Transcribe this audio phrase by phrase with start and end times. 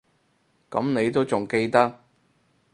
[0.71, 2.03] 噉你都仲記得